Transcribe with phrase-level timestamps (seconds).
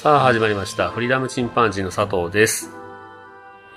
[0.00, 0.90] さあ始まりました。
[0.90, 2.70] フリーダムチンパンジーの佐藤です。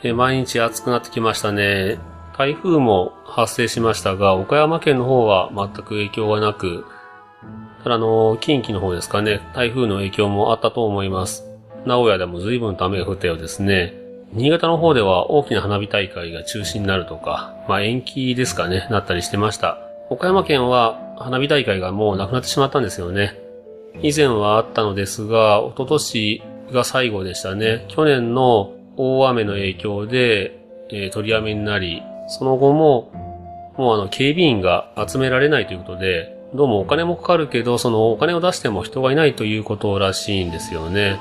[0.04, 1.98] え毎日暑くなってきましたね。
[2.38, 6.86] 台風も発生しましたが、岡山県の方は全く影響がなく、
[7.84, 11.44] ただあの、近畿の方ですかね、台風の影響もあったと思います。
[11.88, 13.96] 名古屋でも随分と雨が降ったようですね。
[14.32, 19.80] 新潟の方では大きな花火大会が中止になるとか、まあ延期ですかね、なったりしてました。
[20.12, 23.51] 岡山県は花火大会がもうなくなってしまったんですよね。
[24.02, 27.86] 以前はあったのですが、一昨年が最後でしたね。
[27.90, 33.12] 去年の大雨の影響で、えー取りやめになり、その後も、
[33.78, 41.20] もうあの、警備員が集められないということで、どうもお金もかかるけど、そのお金を出しても人がいないということらしいんですよね。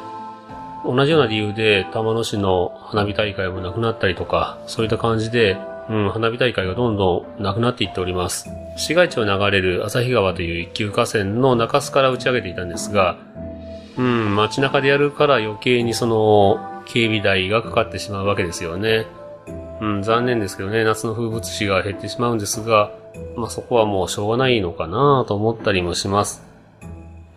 [0.85, 5.57] 同じような理由で、玉野市の花火大会もなくなったりとか、そういった感じで、
[5.89, 8.49] うん、花火大会がどんどんなくなっていっております。
[8.77, 13.19] 市街地を流れる旭川という一級河川の中州から打ち上げていたんですが、
[13.99, 19.07] うん、街中でやるから余計にその、警備代がかかってしまうわけですよね。
[19.81, 22.93] うん、残念ですけどね、夏の風物詩が減ってしまうんですが、
[23.37, 26.43] まあそこはもうしょうがないのかなと思ったりもします。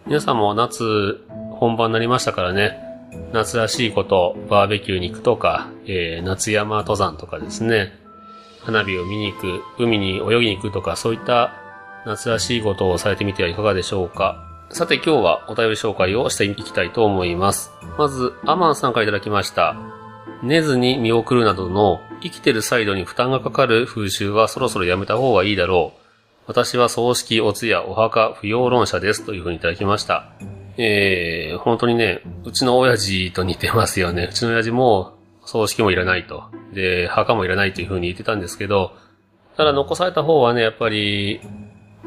[0.05, 2.77] 皆さんも夏本番になりましたからね、
[3.31, 7.93] 夏らしいこと、バーベキューに行くとか、えー夏山登山とかですね、
[8.63, 11.53] 花火を見に行く、海に泳ぎに行くとか、そういった
[12.05, 14.49] 夏らしいことをされてみてはいかがでしょうか。
[14.69, 17.71] さて今日はお便り紹介をしていきたいと思います。
[17.97, 19.75] まず、アマンさんからいただきました。
[20.41, 25.99] 寝ずに見送るなどの生きてるサイドに負担がかかる風習はそろそろやめた方がいいだろう。
[26.47, 30.25] 私は葬式、お通夜、お墓、不要論者ですというふうにいただきました。
[30.77, 34.27] えー、本当にね、うちの親父と似てますよね。
[34.31, 35.12] うちの親父も
[35.45, 36.45] 葬式もいらないと。
[36.73, 38.93] で、墓もいらないというふうに言ってたんですけど、
[39.57, 41.41] ただ残された方はね、やっぱり、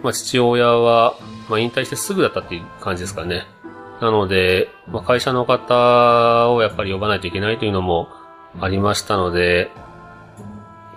[0.03, 1.15] まあ父親は、
[1.49, 3.45] まあ引退してすぐだったっていう感じですかね。
[4.01, 8.09] なので、まあ会社の方をやっぱり呼ばないといけないというのも
[8.61, 9.71] ありましたので、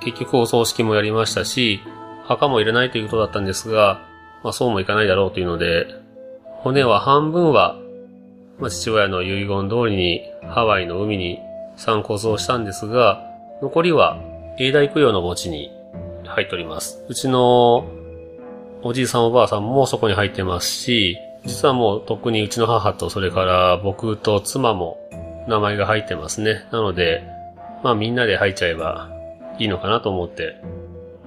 [0.01, 1.81] 結局お葬式もやりましたし、
[2.25, 4.01] 墓もいらないということだったんですが、
[4.43, 5.87] まあそうもいかないだろうというので、
[6.61, 7.77] 骨は半分は、
[8.59, 11.39] まあ父親の遺言通りにハワイの海に
[11.79, 13.25] 散骨をしたんですが、
[13.61, 14.19] 残りは
[14.57, 15.71] 永代供養の墓地に
[16.25, 17.05] 入っております。
[17.07, 17.87] うちの
[18.83, 24.99] おじいさんおばあさんもそこに入ってますし、実はもう特にうちの母とそれから僕と妻も
[25.47, 26.67] 名前が入ってますね。
[26.71, 27.23] なので、
[27.81, 29.09] まあみんなで入っちゃえば
[29.57, 30.57] いいのかなと思って。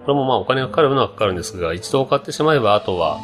[0.04, 3.18] これもまあお金がかかるのはかかるんですが、一度買ってしまえばあとは、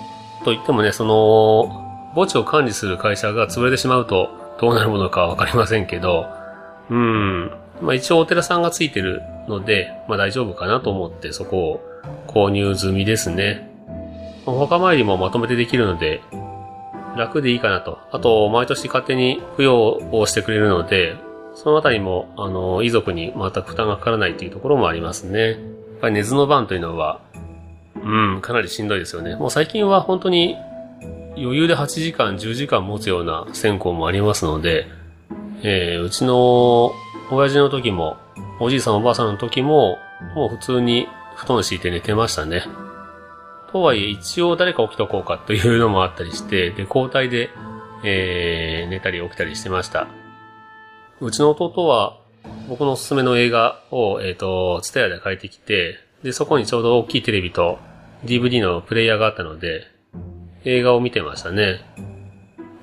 [0.46, 6.37] と言ってもね、その、墓地を管理する会社が潰れてしまうとどうなるものかわかりませんけど、
[6.90, 7.50] うん。
[7.80, 11.80] まあ一応お寺さんがついてるので、まあ大丈夫かなと思ってそこを
[12.26, 13.70] 購入済みですね。
[14.46, 16.22] お墓参りもまとめてできるので、
[17.16, 17.98] 楽でいいかなと。
[18.12, 21.16] あと、毎年勝手に供養をしてくれるので、
[21.54, 25.50] そのあたりも、あの、遺族に全く負担がかからないというところもありますね。
[25.50, 25.58] やっ
[26.00, 27.20] ぱり寝ずの番というのは、
[27.96, 29.34] うん、かなりしんどいですよね。
[29.34, 30.56] もう最近は本当に
[31.36, 34.86] 余裕で8時間、10時間持つような線香もありますので、
[35.62, 36.92] えー、うちの
[37.30, 38.16] 親父の時も、
[38.60, 39.98] おじいさんおばあさんの時も、
[40.34, 42.64] もう普通に布団敷いて寝てましたね。
[43.72, 47.50] とはいえ一応誰か起きとこうかというのもあったりして、で、交代で、
[48.04, 50.08] えー、寝たり起きたりしてました。
[51.20, 52.18] うちの弟は、
[52.68, 57.78] 僕のおすすめの映画を、えっ、と、ツタヤで借りてきて、で、そこにちょうど大きいテレビと
[58.24, 59.84] DVD のプレイヤーがあったので、
[60.64, 61.80] 映画を見てましたね。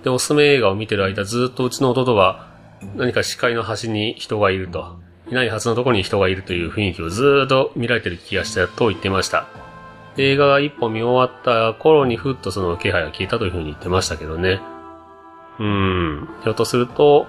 [0.04, 2.55] で、おすすめ映画を見てる間、ずっとうちの弟は、
[2.96, 4.98] 何か視界の端に人がいると、
[5.30, 9.48] いないはずのところに人がいるという雰囲気をずっと見られてる気がしたと言ってました。
[10.18, 14.62] 映画が一本見終わった頃にふっとその気配が消えたというふうに言ってましたけどね。
[15.60, 16.30] うーん。
[16.44, 17.28] ひょっとすると、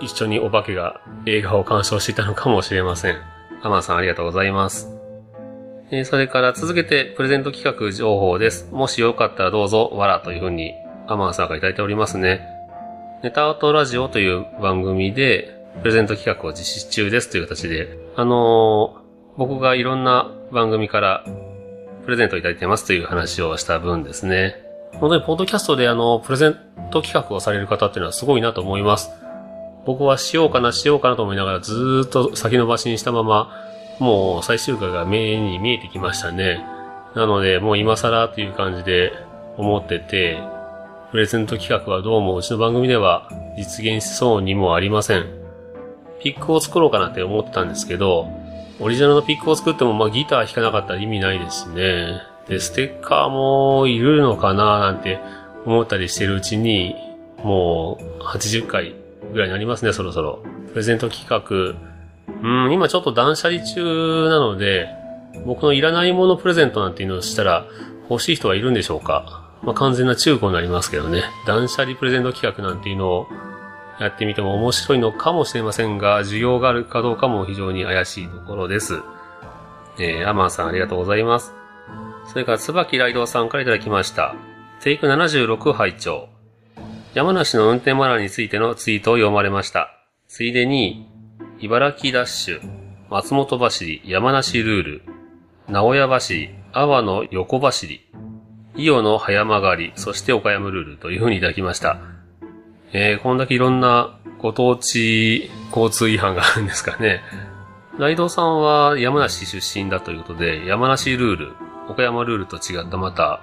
[0.00, 3.16] 一緒にお化けが映画を鑑賞していたのかもしれません。
[3.62, 4.92] アマンさんありがとうございます。
[5.90, 8.68] えーそれから続けてプレゼント企画情報です。
[8.72, 10.72] もしよかったらどうぞ、わらというふうに
[11.06, 12.55] アマンさんからいただいておりますね。
[13.22, 21.24] ネタアートラジオという番組でプレゼント企画を実施中ですという形で、あのー僕がいろんな番組から
[22.04, 24.56] プレゼントいただいてますという話をした分ですね。
[24.92, 26.56] 本当にポッドキャストであの、プレゼン
[26.90, 29.10] ト企画をされる方っていうのはすごいなと思います。
[29.84, 33.52] 僕はしようかな、しようかなと思いながらずーっと先延ばしにしたまま、
[33.98, 36.64] もう最終回が目に見えてきましたね。
[37.14, 39.12] なので、もう今更という感じで
[39.58, 40.38] 思ってて、
[41.10, 45.26] プレゼント企画はどうもうちの番組では実現しそうにもありません。
[46.20, 48.28] ピックを作ろうかなって思ってたんですけど、
[48.80, 52.20] オリジナルのピックを作ってもまあギター弾かなかったら意味ないですね。
[52.48, 55.20] で、ステッカーもいるのかななんて
[55.64, 56.96] 思ったりしてるうちに、
[57.38, 58.94] もう80回
[59.32, 60.42] ぐらいになりますね、そろそろ。
[60.70, 61.78] プレゼント企画。
[62.42, 64.88] うん、今ちょっと断捨離中なので、
[65.46, 67.64] 僕のいらないものプレゼントなんていうのをしたら
[68.10, 69.45] 欲しい人はいるんでしょうか？
[69.66, 71.24] まあ、完全な中古になりますけどね。
[71.44, 73.26] 断捨離プレゼント企画なんていうのを
[73.98, 79.00] やってみても面白いのかもしれませんが、需要があるかどうかも非常に怪しいところです。
[79.98, 81.52] えー、アマンさんありがとうございます。
[82.28, 84.36] それから、椿ライドさんからいただきました。
[84.80, 86.28] テイク76拝聴
[87.14, 89.90] 山梨の運転マナーについてのツイートを読まれました。
[90.28, 91.08] ついでに、
[91.58, 92.60] 茨城ダッシュ、
[93.10, 95.02] 松本走り、山梨ルール、
[95.68, 98.05] 名古屋走り、阿波の横走り、
[98.76, 101.98] 伊予の早曲がり、そして岡山ルールという風にいただきました。
[102.92, 107.22] えー、こんだけいろんなご当地交通違反があるんですかね。
[107.98, 111.52] ライドさんは山梨出身だということで、山梨ルール、
[111.88, 113.42] 岡山ルールと違ったまた、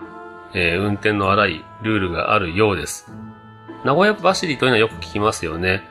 [0.53, 3.11] えー、運転の荒いルールがあるようです。
[3.83, 5.83] 名古屋走りというのはよく聞きますよね。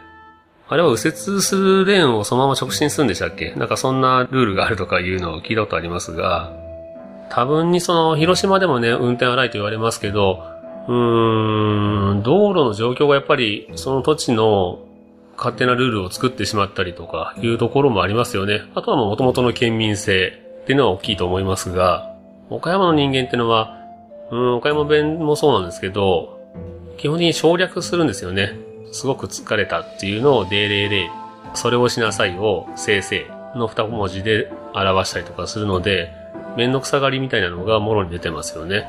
[0.69, 3.55] あれは右折するレーンをそのまま直進するんでしたっけ？
[3.57, 6.57] なんかそんなルールがあるとかいうのを聞いたことありますが、
[7.35, 10.45] 多分にその、広島でもね、運転荒いと言われますけど、
[10.87, 14.81] うーん、道路の状況がやっぱり、その土地の
[15.39, 18.61] 勝手なルールを作ってしまったりとかいうところもありますよね。
[18.75, 22.15] あとはもともとの県民性っていうのは大きいと思いますが、
[22.51, 23.79] 岡山の人間っていうのは、
[24.31, 26.39] うん、岡山弁もそうなんですけど、
[26.99, 28.59] 基本的に省略するんですよね。
[28.91, 33.25] すごく疲れたっていうのを、デーレーレー、それをしなさいを、せいせい
[33.57, 36.21] の二文字で表したりとかするので、
[36.57, 38.89] めんどくさがりみたいなのがもろに出てますよね。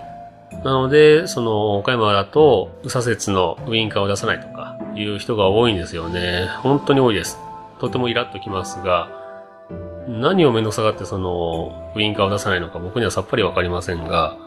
[0.64, 6.48] なので、その、岡山だと、右左折のウインカーを出さないとか、いう人が多いんですよね。
[6.62, 7.40] 本当に多いです。
[7.80, 9.10] とてもイラッときますが、
[10.08, 14.38] 何をめんどくさがってその、ウインカーを出さないのか僕にはさっぱりわかりませんが、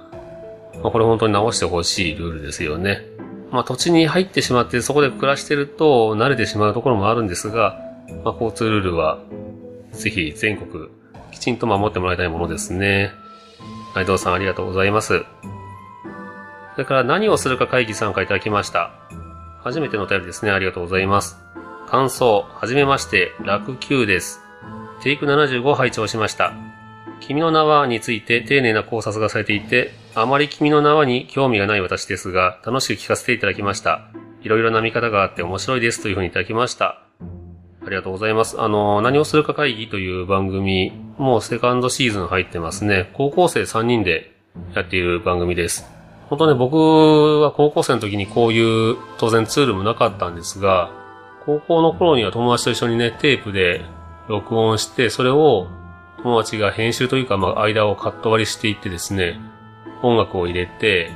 [0.82, 3.02] まあ、これ本当に直してほしいルールですよね。
[3.50, 7.80] まあ土地に入ってしまってそこで暮らしてると慣れてしまうところもあるんですが、
[8.24, 9.18] まあ交通ルールは
[9.92, 10.88] ぜひ全国
[11.36, 13.12] きちんと守ってもらいたいものですね。
[13.94, 15.26] 内藤さんありがとうございます。
[16.72, 18.90] それから何をするか会議参加いただきました。
[19.62, 20.50] 初めてのお便りですね。
[20.50, 21.36] ありがとうございます。
[21.88, 24.40] 感想、はじめまして、楽9です。
[25.02, 26.54] テイク75拝聴しました。
[27.20, 34.08] 君の名はについて丁寧な考察がされていて、あまり君の名はに興味がない私ですが、楽しく聞かせていただきました。
[34.40, 37.02] いろいろな見方があって面白いですというふうにいただきました。
[37.86, 38.60] ありがとうございます。
[38.60, 43.10] あの、何をするか会議という番組、もうセカンドシーズン入ってますね。
[43.14, 44.32] 高校生3人で
[44.74, 45.86] やっている番組です。
[46.28, 50.90] 本当ね、僕は高校生の時にこういう当然ツールもなかったんですが、
[51.46, 53.82] 高校の頃には友達と一緒にね、テープで
[54.28, 55.68] 録音して、それを
[56.22, 59.38] 友達が編集というか、まあ、間をカット割りしていってですね、
[60.02, 61.10] 音楽を入れて、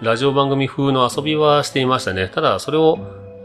[0.00, 2.28] ラジオ番組風の遊びはしていましたね。
[2.28, 2.98] ただ、それを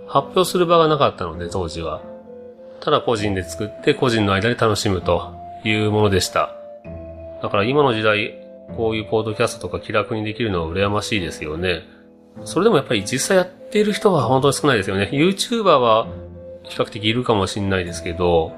[0.08, 2.02] 発表する場がなかったので、当時は。
[2.82, 6.56] ただ個人で作って個人の間で楽しむというものでした。
[7.42, 8.38] だから今の時代、
[8.76, 11.82] こういうポードキャストとか気楽にできるのは羨ましいですよね。
[12.46, 15.10] それでもやっぱり実際やっている人は本当に少ないですよね。
[15.12, 16.08] YouTuber は
[16.64, 18.54] 比較的いるかもしれないですけど、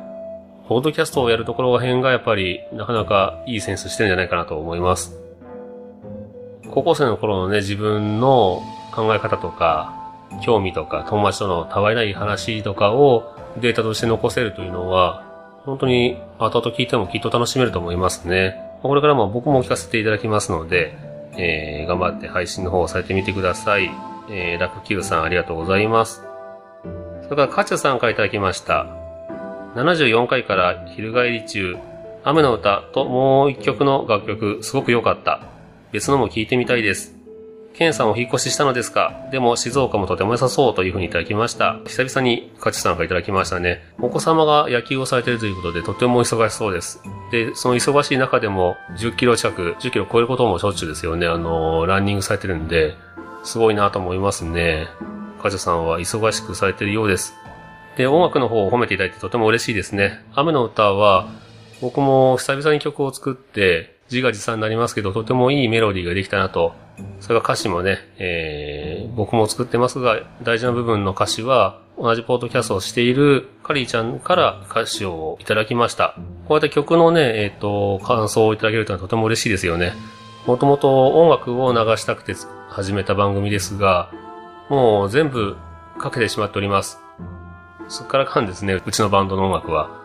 [0.68, 5.20] ポードキャストをやるところ辺がやっぱりなかなかいいセンスしてるんじゃないかなと思います。
[6.72, 8.62] 高校生の頃のね、自分の
[8.94, 9.94] 考え方とか、
[10.42, 15.24] 興味とか、友達とのたわいない話とかをデータとして残せるというのは、
[15.66, 18.60] 本当に後々聞いてもきっと楽しめると思いますね。
[18.82, 20.98] これからも僕も聞かせていただきますので、
[21.38, 23.90] えー、頑張って配信の方をされてみてください。
[24.30, 26.22] えー、ラクキューさんありがとうございます。
[27.24, 28.88] それからカチュさんからいただきました。
[29.76, 31.78] 74回から昼帰り中、
[32.24, 35.42] 雨の歌ともう一曲の楽曲、すごく良かった。
[35.92, 37.13] 別のも聞いてみたいです。
[37.74, 39.28] ケンさんお引っ越ししたのですか？
[39.32, 41.80] でも静岡もとても良さそうというふうにいただきました。
[41.88, 43.82] 久々にカチさんからいただきましたね。
[44.00, 47.02] お子様が野球をされているということでとても忙しそうです。
[47.32, 51.26] で、その忙しい中でも10キロ近く、10キロ超えることもしょっちゅうですよね。
[51.26, 52.94] あの、ランニングされてるんで、
[53.44, 54.88] すごいなと思いますね。
[55.42, 57.34] カチさんは忙しくされているようです。
[57.98, 60.24] で、音楽の方を褒めていただいてとても嬉しいですね。
[60.36, 61.28] 雨の歌は、
[61.82, 66.76] 僕も久々に曲を作って、自画自賛になりますけど、とてもいいメロディーができたなと
[67.20, 76.16] それから歌詞もね、えー、僕も作ってますが、大事な部分の歌詞は、同じポッドキャストをしているカリーちゃんから歌詞をいただきました。
[76.48, 79.94] こうやって曲のね、えっ、ー、と、感想をいただけるというのはとても嬉しいですよね。
[80.46, 82.36] もともと音楽を流したくて
[82.70, 84.12] 始めた番組ですが、
[84.70, 85.56] もう全部
[85.98, 87.00] かけてしまっております。
[87.88, 90.03] そっからかんですね、うちのバンドの音楽は。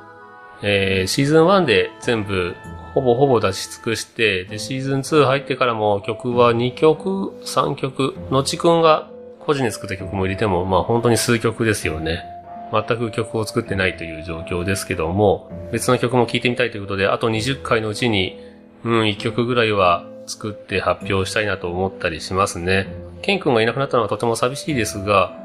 [0.63, 2.55] えー、シーズン1で全部
[2.95, 9.09] ほぼほぼ出し尽くして、で、シーズン2入ってからも曲は2曲、3曲、のちくんが
[9.41, 12.25] 個人で作った曲も入れても、まあ本当に数曲ですよね。
[12.73, 18.39] 全く曲を作ってないという状況ですけども、別の曲も聴いてみたいということで、あと20回のうちに、
[18.85, 22.89] うん、1曲ぐらいは作って発表したいなと思ったりしますね。
[23.23, 25.37] ケン君がいなくなったのはとても寂しいですが、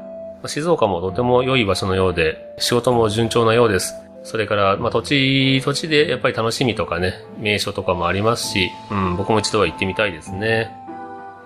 [0.46, 3.94] 静岡もとても良い場所のようで、仕事も順調なようです。
[4.24, 10.72] それから、まあ、土地、土地でやっぱり楽しみとかね、名所とかもありますし、うん、僕も一度は行ってみたいですね。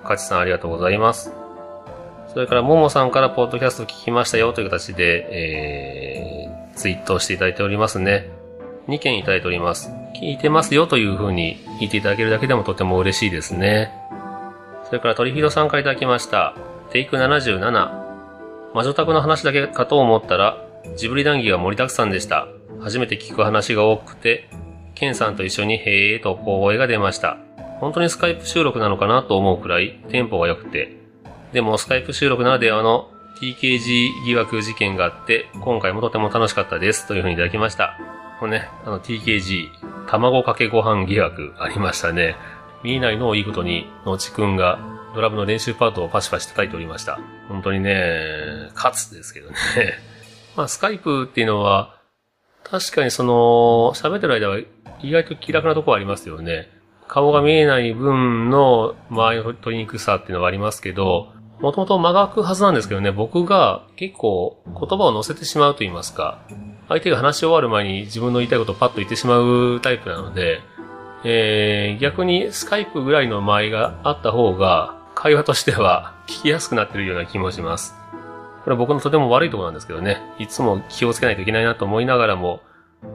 [0.05, 1.33] かちさんありがとうございます。
[2.33, 8.31] それから、ももさんからポッドキャスト聞きましたよという形で、えー、ツイートしていただいておりますね。
[8.87, 9.91] 2件いただいております。
[10.15, 13.93] 聞いてますよという風に聞いていただけるだけでもとても嬉しいですね。
[14.85, 16.55] それから、トリフィードさんからいただきました。
[16.91, 17.61] テイク77。
[18.73, 20.65] 魔女宅の話だけかと思ったら、
[20.97, 22.47] ジブリ談義が盛りだくさんでした。
[22.81, 24.49] 初めて聞く話が多くて、
[24.95, 27.39] ケンさんと一緒にへーと小声が出ました。
[27.81, 30.97] 本当にスカイプ収録なのかなと思うくらいテンポが良くて、
[31.53, 37.99] でもスカイプ収録ならではの TKG 疑惑事件があって、今回もとても楽しかったですというふうにいただきました。
[38.41, 39.69] これね、あの TKG、
[40.09, 42.37] 卵かけご飯疑惑ありましたね。
[42.83, 44.79] 見えないのをいいことに、のちくんが
[45.15, 47.21] ドラムの練習パートをパシパシ叩いておりました。
[47.49, 49.57] 本当にね、勝つですけどね。
[50.57, 51.98] まあ、スカイプっていうのは、
[52.71, 54.59] 確かにその、喋ってる間は
[55.01, 56.69] 意外と気楽なところありますよね。
[57.07, 66.41] 顔が見えない分の周りの取りにくさっていうのはありますけど、もともと間が空くはずなんですけどね、僕が結構言葉を乗せてしまうと言いますか、
[66.89, 70.61] 相手が話し終わる前に自分の言いたいことをパッと言ってしまうタイプなので、
[71.25, 77.97] えー、逆にスカイプぐらいの間合いがあった方が、会話としては聞きやすくなってるような気もします。
[78.69, 82.61] これ僕のとても悪いところなんですけどね、いつも気をつけないといけないなと思いながらも、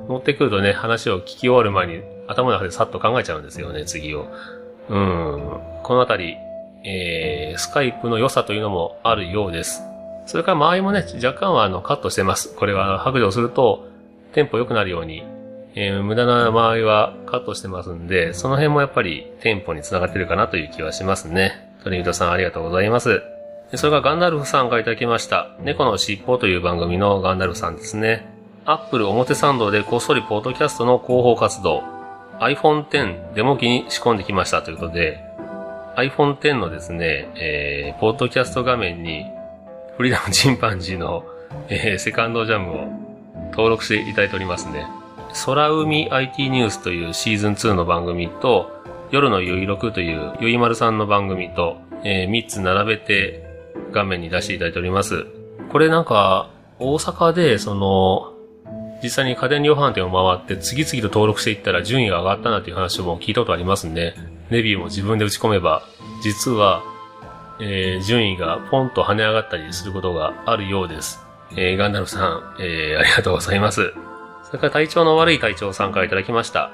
[0.07, 4.33] 持ってくるとね、話を聞き終わる前に頭の中でさっと考えちゃうんですよね、次を。
[4.89, 5.59] うん。
[5.83, 6.37] このあたり、
[6.83, 9.83] えー、スカイプの良さというのもあるようです。
[10.25, 12.55] それから周りもね、若干はあの、カットしてます。
[12.55, 13.87] これは白状すると、
[14.33, 15.23] テンポ良くなるように、
[15.75, 21.75] えー、無駄な周りはカットしてますんで、その辺もやっぱりテンポにつながってるかなという気はしますね。
[21.83, 23.21] トリミトさんありがとうございます。
[23.75, 25.49] それがガンダルフさんからいただきました。
[25.59, 28.23] 猫の尻尾という番組のガンダルフさんですね。
[28.65, 31.83] アップル表参道でこっそりポッドキャストの広報活動、
[32.39, 35.23] iPhone X デモ機に仕込んできましたということで、
[35.97, 39.25] iPhone X のですね、えー、ポッドキャスト画面に、
[39.97, 41.25] フリーダムチンパンジーの、
[41.67, 42.87] えー、セカンドジャムを
[43.51, 44.85] 登録していただいておりますね。
[45.45, 48.69] 空海 IT ニュースというシーズン2の番組と、
[49.09, 53.42] 夜のゆいろくというゆいまるさんの番組と、えー、3つ並べて
[53.91, 55.25] 画面に出していただいております。
[55.71, 56.49] これなんか、
[56.79, 58.33] 大阪で、その、
[59.03, 64.15] 実際に家電量販店を回って次々と登録していったら順位が上がったなっていう話も聞いたことありますんで、
[64.49, 65.83] レビューも自分で打ち込めば、
[66.23, 66.83] 実は、
[67.59, 71.19] えー、順位がポンと跳ね上がったりすることがあるようです。
[71.55, 73.93] えー、ガンダルさん、えー、ありがとうございます。
[74.45, 76.71] それから体調の悪い隊長さんからいただきました。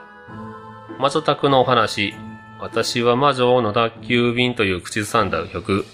[0.99, 2.13] 魔女宅のお話、
[2.59, 5.85] 私は魔女の宅急便という口ずさんだ曲、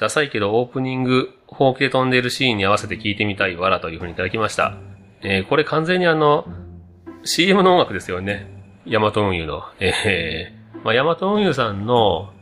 [0.00, 4.76] ダサいけどオープニング、ほうきで飛んでいるシーンに合わせて聴いてみたいわらというふうにいただきました。
[5.22, 6.46] えー、これ完全にあの、
[7.24, 8.46] CM の音楽ですよね。
[8.86, 9.64] ヤマト運輸の。
[9.80, 12.32] えー、まあ、ヤマト運輸さんの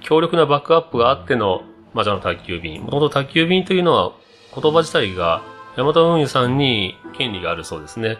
[0.00, 1.62] 強力なバックアップがあっての
[1.94, 2.82] 魔女の宅急便。
[2.82, 4.12] もともと宅急便というのは
[4.54, 5.42] 言葉自体が
[5.76, 8.18] ヤマト運輸さんに権利があるそうですね。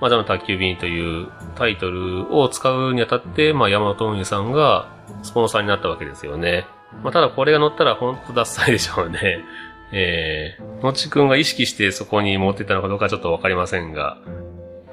[0.00, 4.88] 魔女の宅急便というタイトルを使うにあたって、まあ、ヤマト運輸さんが
[5.22, 6.66] スポンサーになったわけですよね。
[7.02, 9.44] まあ、ただこれが乗ったら本当ダッサいでしょうね。
[9.92, 14.18] えー、のちくんが意識してそこに持ってったのかどうかちょっとわかりませんが、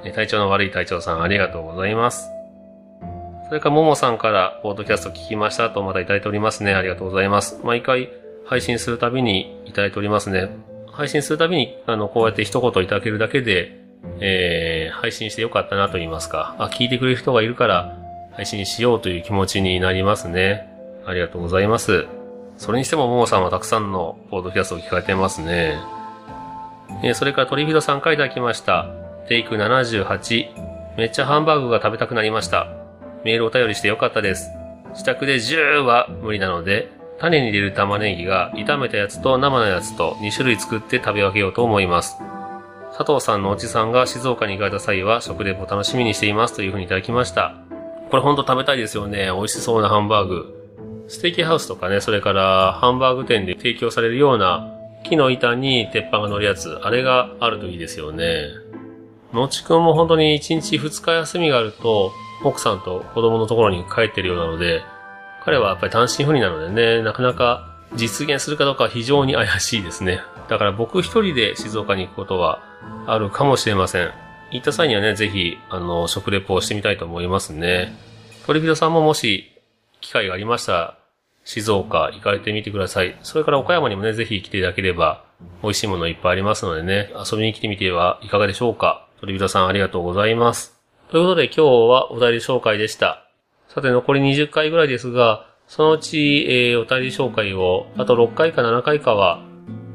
[0.04, 2.28] え体調の悪い隊長さんありがとうございます。
[3.48, 6.74] それからももさんからポードキャスト聞きましたとまたいただいておりますね。
[6.74, 7.60] ありがとうございます。
[7.64, 8.10] 毎回
[8.44, 10.48] 配信するたびにいただいておりますね。
[10.90, 13.78] 配信するたびに、あの、こうやって一言いただけるだけで、
[14.20, 16.56] えー、配信してよかったなと言いますか。
[16.58, 17.96] あ、聞いてくれる人がいるから
[18.32, 20.77] 配信しようという気持ちになりますね。
[21.06, 22.06] ありがとうございます。
[22.56, 25.78] それにしても、ももさんはたくさんのポードキャストを聞かれてますね。
[27.02, 28.90] えー、それからトリフィドさんからいただきました。
[29.28, 30.48] テイク78。
[30.96, 32.66] めっちゃハンバーグが食べたくなりました。
[33.24, 34.50] メールお便りしてよかったです。
[34.90, 36.90] 自宅で10は無理なので、
[37.20, 42.16] 種に入れる玉ねぎが炒めたやつと生のやつと2種類作って食べ分けようと思います。
[42.96, 47.54] 佐藤さんのおじさんが静岡に行かれた際は食レポ楽しみにしていますというふうにいただきました。
[48.10, 49.26] これほんと食べたいですよね。
[49.26, 50.57] 美味しそうなハンバーグ。
[51.08, 54.74] ステーキハウスとかね、それからハンバーグ店で提供されるような
[55.04, 58.48] 木の板に鉄板が乗るやつ、あれがあるといいですよね。
[59.32, 62.12] のちくんも本当に1日2日休みがあると、
[62.44, 64.82] 奥さんと子供のところに帰ってるようなので、
[65.44, 70.20] 彼はやっぱり単身赴任なのでね、なかなか実現するかどうかは非常に怪しいですね。
[70.48, 72.62] だから僕一人で静岡に行くことは
[73.06, 74.12] あるかもしれません。
[74.50, 77.94] 行った際にはね、ぜひ、あの、食レポをしてみたいと思いますね。
[78.46, 79.52] 鳥人さんももし、
[80.00, 80.97] 機会がありましたら、
[81.48, 83.18] 静岡行かれてみてください。
[83.22, 85.24] それから岡山にもね、ぜひ来ていただければ、
[85.62, 89.08] 美味しいものいっぱいありますのでね、遊びに来てみてはいかがでしょうか。
[89.22, 90.78] 鳥人さんありがとうございます。
[91.10, 93.26] ということで今日はお便り紹介でした。
[93.66, 99.42] さて残り20回ぐらいですが、そのうち、えー、お便り紹介を、あと6回か7回かは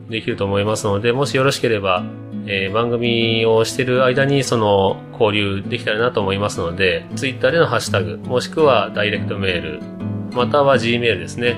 [0.10, 2.03] できると思いますので、もしよろしければ、
[2.48, 10.02] えー番組をしてる間にその交流できたらなと思いますので、ツイッターでのハッシュタグ、もしくはダイレクトメール、
[10.33, 11.55] または Gmail ですね。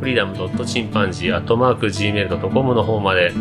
[0.00, 3.32] freedom.chimpanzee.gmail.com の方まで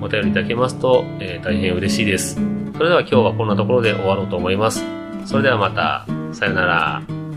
[0.00, 2.34] お便りいただけますと、えー大変嬉しいです。
[2.74, 4.84] それでは今日はこんなところで終わろうと思います。
[5.24, 7.27] それではまた、さよなら。